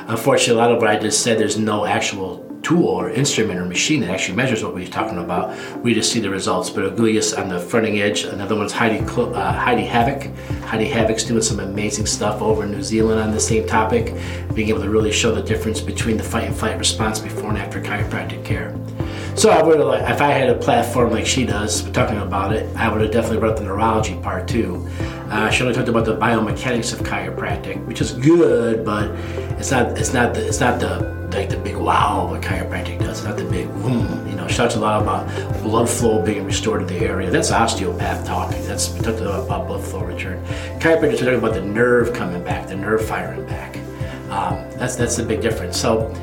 Unfortunately, 0.07 0.53
a 0.53 0.57
lot 0.57 0.71
of 0.71 0.77
what 0.79 0.88
I 0.88 0.98
just 0.98 1.21
said, 1.21 1.39
there's 1.39 1.57
no 1.57 1.86
actual 1.86 2.45
tool 2.62 2.88
or 2.88 3.10
instrument 3.10 3.60
or 3.60 3.65
machine 3.65 4.01
that 4.01 4.10
actually 4.10 4.36
measures 4.36 4.63
what 4.63 4.74
we're 4.74 4.88
talking 4.88 5.17
about. 5.17 5.57
We 5.77 5.93
just 5.93 6.12
see 6.12 6.19
the 6.19 6.29
results. 6.29 6.69
But 6.69 6.83
Agulla's 6.83 7.33
on 7.33 7.50
the 7.50 7.60
fronting 7.60 8.00
edge. 8.00 8.24
Another 8.24 8.55
one's 8.55 8.71
Heidi, 8.71 9.00
uh, 9.00 9.53
Heidi 9.53 9.88
Haavik. 9.88 10.36
Heidi 10.63 10.89
Haavik's 10.89 11.24
doing 11.24 11.41
some 11.41 11.60
amazing 11.60 12.05
stuff 12.05 12.41
over 12.41 12.63
in 12.63 12.71
New 12.71 12.83
Zealand 12.83 13.19
on 13.19 13.31
the 13.31 13.39
same 13.39 13.65
topic, 13.67 14.13
being 14.53 14.69
able 14.69 14.81
to 14.81 14.89
really 14.89 15.12
show 15.12 15.33
the 15.33 15.41
difference 15.41 15.81
between 15.81 16.17
the 16.17 16.24
fight 16.24 16.43
and 16.43 16.55
flight 16.55 16.77
response 16.77 17.19
before 17.19 17.50
and 17.50 17.57
after 17.57 17.81
chiropractic 17.81 18.43
care. 18.45 18.75
So 19.35 19.50
I 19.50 19.63
would 19.63 19.79
like 19.79 20.09
if 20.09 20.21
I 20.21 20.29
had 20.29 20.50
a 20.50 20.55
platform 20.55 21.11
like 21.11 21.25
she 21.25 21.45
does 21.45 21.89
talking 21.91 22.19
about 22.19 22.53
it, 22.53 22.75
I 22.75 22.91
would 22.91 23.01
have 23.01 23.11
definitely 23.11 23.39
brought 23.39 23.57
the 23.57 23.63
neurology 23.63 24.15
part 24.21 24.47
too. 24.47 24.88
Uh, 25.29 25.50
she 25.50 25.63
only 25.63 25.73
talked 25.73 25.88
about 25.88 26.05
the 26.05 26.15
biomechanics 26.15 26.91
of 26.93 27.00
chiropractic, 27.00 27.83
which 27.85 28.01
is 28.01 28.11
good, 28.11 28.85
but 28.85 29.09
it's 29.57 29.71
not 29.71 29.97
it's 29.97 30.13
not 30.13 30.33
the, 30.33 30.45
it's 30.45 30.59
not 30.59 30.79
the 30.79 31.00
like 31.31 31.50
the 31.50 31.57
big 31.57 31.77
wow 31.77 32.27
what 32.29 32.41
chiropractic 32.41 33.00
does. 33.00 33.19
It's 33.19 33.23
not 33.23 33.38
the 33.38 33.45
big 33.45 33.67
boom. 33.75 34.27
You 34.27 34.35
know, 34.35 34.47
she 34.47 34.57
talks 34.57 34.75
a 34.75 34.79
lot 34.79 35.01
about 35.01 35.27
blood 35.63 35.89
flow 35.89 36.21
being 36.23 36.43
restored 36.43 36.88
to 36.88 36.93
the 36.93 37.00
area. 37.00 37.31
That's 37.31 37.51
osteopath 37.51 38.25
talking. 38.25 38.61
That's 38.65 38.93
we 38.93 39.00
talked 39.00 39.21
about 39.21 39.67
blood 39.67 39.83
flow 39.83 40.03
return. 40.03 40.43
Chiropractors 40.79 41.21
are 41.21 41.25
talking 41.25 41.35
about 41.35 41.53
the 41.53 41.61
nerve 41.61 42.13
coming 42.13 42.43
back, 42.43 42.67
the 42.67 42.75
nerve 42.75 43.07
firing 43.07 43.45
back. 43.45 43.77
Um, 44.29 44.69
that's 44.77 44.97
that's 44.97 45.15
the 45.15 45.23
big 45.23 45.41
difference. 45.41 45.79
So 45.79 46.13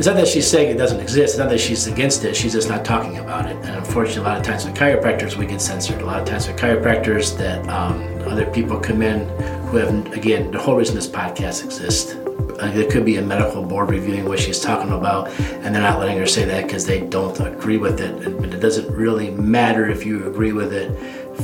it's 0.00 0.06
not 0.06 0.16
that 0.16 0.28
she's 0.28 0.50
saying 0.50 0.70
it 0.70 0.78
doesn't 0.78 0.98
exist. 0.98 1.34
It's 1.34 1.38
not 1.38 1.50
that 1.50 1.60
she's 1.60 1.86
against 1.86 2.24
it. 2.24 2.34
She's 2.34 2.54
just 2.54 2.70
not 2.70 2.86
talking 2.86 3.18
about 3.18 3.44
it. 3.44 3.56
And 3.56 3.76
unfortunately, 3.76 4.22
a 4.22 4.24
lot 4.24 4.38
of 4.38 4.42
times 4.42 4.64
with 4.64 4.74
chiropractors, 4.74 5.36
we 5.36 5.44
get 5.44 5.60
censored. 5.60 6.00
A 6.00 6.06
lot 6.06 6.20
of 6.20 6.26
times 6.26 6.48
with 6.48 6.56
chiropractors, 6.56 7.36
that 7.36 7.68
um, 7.68 8.02
other 8.26 8.46
people 8.46 8.80
come 8.80 9.02
in 9.02 9.28
who 9.66 9.76
have, 9.76 10.12
again, 10.14 10.52
the 10.52 10.58
whole 10.58 10.74
reason 10.74 10.94
this 10.94 11.06
podcast 11.06 11.62
exists. 11.62 12.14
There 12.14 12.90
could 12.90 13.04
be 13.04 13.16
a 13.16 13.22
medical 13.22 13.62
board 13.62 13.90
reviewing 13.90 14.24
what 14.24 14.38
she's 14.38 14.58
talking 14.58 14.90
about, 14.90 15.28
and 15.38 15.74
they're 15.74 15.82
not 15.82 15.98
letting 15.98 16.16
her 16.16 16.26
say 16.26 16.46
that 16.46 16.64
because 16.64 16.86
they 16.86 17.06
don't 17.06 17.38
agree 17.38 17.76
with 17.76 18.00
it. 18.00 18.40
But 18.40 18.54
it 18.54 18.60
doesn't 18.60 18.90
really 18.90 19.30
matter 19.32 19.86
if 19.86 20.06
you 20.06 20.26
agree 20.26 20.52
with 20.52 20.72
it. 20.72 20.96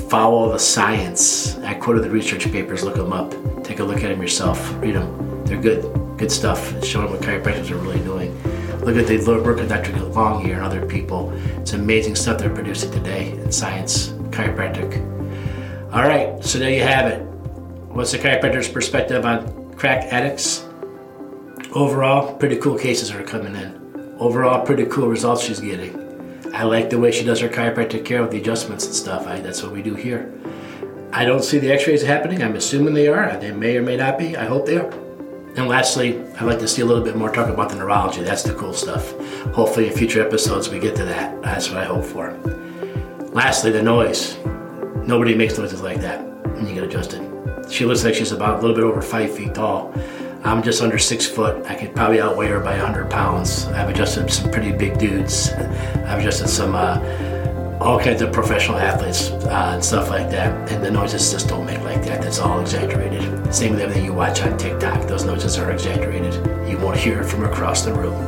Follow 0.09 0.51
the 0.51 0.59
science. 0.59 1.59
I 1.59 1.75
quoted 1.75 2.05
the 2.05 2.11
research 2.11 2.51
papers. 2.51 2.83
Look 2.83 2.97
them 2.97 3.13
up. 3.13 3.35
Take 3.65 3.81
a 3.81 3.85
look 3.85 3.99
at 3.99 4.09
them 4.09 4.23
yourself. 4.23 4.73
Read 4.81 4.95
them. 4.95 5.45
They're 5.45 5.61
good 5.61 6.06
good 6.17 6.33
stuff. 6.33 6.85
Showing 6.85 7.11
what 7.11 7.21
chiropractors 7.21 7.71
are 7.71 7.77
really 7.77 8.01
doing. 8.01 8.35
Look 8.81 8.97
at 8.97 9.07
the 9.07 9.19
work 9.43 9.59
of 9.59 9.69
Dr. 9.69 9.93
Long 10.01 10.45
here 10.45 10.57
and 10.57 10.65
other 10.65 10.87
people. 10.87 11.33
It's 11.61 11.73
amazing 11.73 12.15
stuff 12.15 12.39
they're 12.39 12.55
producing 12.55 12.93
today 12.93 13.33
in 13.33 13.51
science, 13.51 14.09
chiropractic. 14.31 15.03
All 15.93 16.03
right, 16.03 16.45
so 16.45 16.59
there 16.59 16.71
you 16.71 16.83
have 16.83 17.11
it. 17.11 17.21
What's 17.89 18.13
the 18.13 18.19
chiropractor's 18.19 18.69
perspective 18.69 19.25
on 19.25 19.75
crack 19.75 20.13
addicts? 20.13 20.65
Overall, 21.73 22.35
pretty 22.37 22.57
cool 22.57 22.79
cases 22.79 23.11
are 23.11 23.23
coming 23.23 23.57
in. 23.57 24.15
Overall, 24.19 24.65
pretty 24.65 24.87
cool 24.87 25.09
results 25.09 25.43
she's 25.43 25.61
getting. 25.61 26.07
I 26.55 26.63
like 26.63 26.91
the 26.91 26.99
way 26.99 27.11
she 27.11 27.25
does 27.25 27.41
her 27.41 27.49
chiropractic 27.49 28.05
care 28.05 28.23
with 28.23 28.31
the 28.31 28.39
adjustments 28.39 28.87
and 28.87 28.95
stuff. 28.95 29.27
I, 29.27 29.41
that's 29.41 29.63
what 29.63 29.73
we 29.73 29.83
do 29.83 29.95
here. 29.95 30.33
I 31.13 31.25
don't 31.25 31.43
see 31.43 31.59
the 31.59 31.73
x 31.73 31.87
rays 31.87 32.03
happening. 32.03 32.43
I'm 32.43 32.57
assuming 32.57 32.95
they 32.95 33.09
are. 33.09 33.37
They 33.37 33.51
may 33.51 33.77
or 33.77 33.83
may 33.83 33.97
not 33.97 34.19
be. 34.19 34.37
I 34.37 34.45
hope 34.45 34.67
they 34.67 34.77
are. 34.77 35.06
And 35.57 35.69
lastly, 35.69 36.23
I'd 36.35 36.43
like 36.43 36.59
to 36.59 36.69
see 36.69 36.83
a 36.83 36.85
little 36.85 37.03
bit 37.03 37.17
more 37.17 37.33
talk 37.33 37.49
about 37.49 37.71
the 37.71 37.77
neurology. 37.77 38.23
That's 38.23 38.43
the 38.43 38.55
cool 38.55 38.75
stuff. 38.75 39.13
Hopefully, 39.55 39.87
in 39.87 39.95
future 39.95 40.21
episodes, 40.21 40.69
we 40.69 40.79
get 40.79 40.95
to 40.97 41.05
that. 41.07 41.41
That's 41.41 41.71
what 41.71 41.79
I 41.79 41.85
hope 41.85 42.05
for. 42.05 42.33
Lastly, 43.33 43.71
the 43.71 43.83
noise. 43.83 44.37
Nobody 45.07 45.35
makes 45.35 45.57
noises 45.57 45.81
like 45.81 46.01
that 46.03 46.23
when 46.57 46.67
you 46.67 46.75
get 46.75 46.85
adjusted. 46.85 47.23
She 47.71 47.87
looks 47.87 48.05
like 48.05 48.15
she's 48.15 48.33
about 48.33 48.59
a 48.59 48.61
little 48.61 48.77
bit 48.77 48.85
over 48.85 49.01
five 49.01 49.35
feet 49.35 49.55
tall. 49.55 49.95
I'm 50.45 50.63
just 50.63 50.83
under 50.83 50.99
six 50.99 51.27
foot. 51.27 51.65
I 51.67 51.75
could 51.75 51.95
probably 51.97 52.21
outweigh 52.21 52.49
her 52.49 52.61
by 52.61 52.77
100 52.77 53.11
pounds. 53.11 53.65
I've 53.69 53.89
adjusted 53.89 54.31
some 54.31 54.51
pretty 54.51 54.73
big 54.73 54.99
dudes. 54.99 55.53
I've 55.53 56.19
adjusted 56.19 56.49
some 56.49 56.75
uh, 56.75 56.99
all 57.87 58.01
kinds 58.01 58.21
of 58.21 58.33
professional 58.33 58.77
athletes 58.77 59.31
uh, 59.31 59.71
and 59.73 59.85
stuff 59.85 60.11
like 60.11 60.29
that. 60.29 60.73
And 60.73 60.85
the 60.85 60.91
noises 60.91 61.31
just 61.31 61.49
don't 61.49 61.65
make 61.65 61.81
like 61.83 62.03
that. 62.07 62.21
That's 62.21 62.41
all 62.41 62.61
exaggerated. 62.61 63.55
Same 63.55 63.71
with 63.75 63.81
everything 63.81 64.05
you 64.05 64.13
watch 64.13 64.43
on 64.43 64.59
TikTok. 64.59 65.07
Those 65.07 65.25
noises 65.25 65.57
are 65.57 65.71
exaggerated. 65.71 66.35
You 66.69 66.79
won't 66.79 66.97
hear 66.97 67.21
it 67.21 67.27
from 67.27 67.45
across 67.45 67.85
the 67.85 67.95
room. 67.95 68.21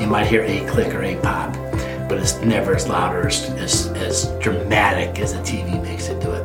You 0.00 0.08
might 0.08 0.26
hear 0.26 0.42
a 0.42 0.68
click 0.68 0.92
or 0.92 1.04
a 1.04 1.14
pop, 1.20 1.52
but 2.08 2.18
it's 2.18 2.38
never 2.38 2.74
as 2.74 2.88
loud 2.88 3.14
or 3.14 3.28
as, 3.28 3.48
as, 3.50 3.86
as 3.92 4.32
dramatic 4.40 5.20
as 5.20 5.32
the 5.32 5.38
TV 5.42 5.80
makes 5.80 6.08
it 6.08 6.20
do 6.20 6.32
it. 6.32 6.44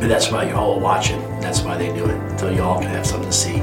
But 0.00 0.08
that's 0.08 0.32
why 0.32 0.48
you're 0.48 0.56
all 0.56 0.80
watching. 0.80 1.20
That's 1.40 1.60
why 1.60 1.78
they 1.78 1.94
do 1.94 2.06
it, 2.06 2.40
so 2.40 2.50
you 2.50 2.62
all 2.62 2.80
can 2.80 2.90
have 2.90 3.06
something 3.06 3.30
to 3.30 3.36
see. 3.36 3.58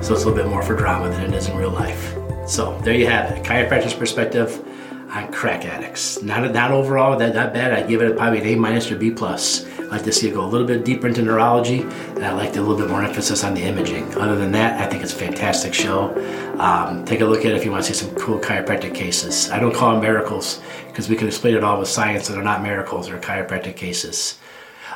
So 0.00 0.14
it's 0.14 0.24
a 0.24 0.28
little 0.28 0.34
bit 0.34 0.46
more 0.46 0.62
for 0.62 0.74
drama 0.74 1.10
than 1.10 1.24
it 1.24 1.34
is 1.34 1.48
in 1.48 1.56
real 1.58 1.70
life. 1.70 2.16
So 2.46 2.80
there 2.80 2.94
you 2.94 3.06
have 3.08 3.30
it. 3.30 3.44
Chiropractor's 3.44 3.92
perspective 3.92 4.64
on 5.12 5.32
crack 5.32 5.64
addicts. 5.64 6.22
Not 6.22 6.52
not 6.52 6.70
overall 6.70 7.16
that 7.18 7.34
not 7.34 7.52
bad. 7.52 7.72
I'd 7.72 7.88
give 7.88 8.00
it 8.00 8.16
probably 8.16 8.40
an 8.40 8.46
A 8.46 8.54
minus 8.56 8.90
or 8.90 8.96
B 8.96 9.10
plus. 9.10 9.66
I 9.78 9.82
like 9.84 10.04
to 10.04 10.12
see 10.12 10.28
it 10.28 10.34
go 10.34 10.44
a 10.44 10.46
little 10.46 10.66
bit 10.66 10.84
deeper 10.84 11.08
into 11.08 11.22
neurology, 11.22 11.80
and 11.80 12.24
I 12.24 12.32
like 12.32 12.54
a 12.56 12.60
little 12.60 12.76
bit 12.76 12.88
more 12.88 13.02
emphasis 13.02 13.42
on 13.42 13.54
the 13.54 13.62
imaging. 13.62 14.14
Other 14.14 14.36
than 14.36 14.52
that, 14.52 14.80
I 14.80 14.86
think 14.88 15.02
it's 15.02 15.12
a 15.12 15.16
fantastic 15.16 15.74
show. 15.74 16.14
Um, 16.60 17.04
take 17.04 17.20
a 17.20 17.26
look 17.26 17.40
at 17.40 17.46
it 17.46 17.56
if 17.56 17.64
you 17.64 17.72
want 17.72 17.84
to 17.84 17.92
see 17.92 18.04
some 18.06 18.14
cool 18.14 18.38
chiropractic 18.38 18.94
cases. 18.94 19.50
I 19.50 19.58
don't 19.58 19.74
call 19.74 19.92
them 19.92 20.00
miracles 20.00 20.62
because 20.86 21.08
we 21.08 21.16
can 21.16 21.26
explain 21.26 21.56
it 21.56 21.64
all 21.64 21.78
with 21.78 21.88
science, 21.88 22.28
and 22.28 22.36
they're 22.36 22.44
not 22.44 22.62
miracles; 22.62 23.08
they're 23.08 23.18
chiropractic 23.18 23.76
cases. 23.76 24.38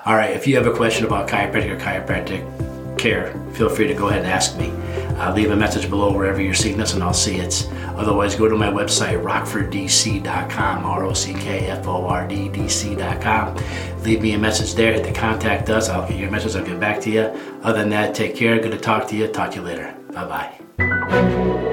All 0.07 0.15
right, 0.15 0.31
if 0.31 0.47
you 0.47 0.57
have 0.57 0.67
a 0.67 0.73
question 0.75 1.07
about 1.07 1.29
chiropractic 1.29 1.71
or 1.71 1.77
chiropractic 1.77 2.64
care, 3.05 3.35
feel 3.53 3.69
free 3.69 3.87
to 3.87 3.93
go 3.93 4.09
ahead 4.09 4.23
and 4.23 4.31
ask 4.31 4.57
me. 4.57 4.71
Uh, 5.19 5.33
leave 5.35 5.51
a 5.51 5.57
message 5.57 5.91
below 5.91 6.11
wherever 6.11 6.41
you're 6.41 6.55
seeing 6.55 6.79
this 6.79 6.95
and 6.95 7.03
I'll 7.03 7.13
see 7.13 7.37
it. 7.37 7.69
Otherwise, 7.97 8.35
go 8.35 8.49
to 8.49 8.57
my 8.57 8.69
website, 8.69 9.23
rockforddc.com, 9.23 10.85
R 10.87 11.05
O 11.05 11.13
C 11.13 11.35
K 11.35 11.67
F 11.67 11.87
O 11.87 12.07
R 12.07 12.27
D 12.27 12.49
D 12.49 12.67
C.com. 12.67 13.57
Leave 14.03 14.23
me 14.23 14.33
a 14.33 14.39
message 14.39 14.75
there, 14.75 14.95
hit 14.95 15.05
the 15.05 15.13
contact 15.13 15.69
us. 15.69 15.91
I'll 15.91 16.09
get 16.09 16.19
your 16.19 16.31
message, 16.31 16.57
I'll 16.57 16.65
get 16.65 16.81
back 16.81 17.01
to 17.03 17.11
you. 17.11 17.23
Other 17.63 17.81
than 17.81 17.91
that, 17.91 18.15
take 18.15 18.35
care. 18.35 18.59
Good 18.59 18.73
to 18.73 18.79
talk 18.79 19.07
to 19.09 19.17
you. 19.17 19.29
Talk 19.29 19.51
to 19.51 19.57
you 19.57 19.63
later. 19.63 19.95
Bye 20.13 20.59
bye. 20.79 21.71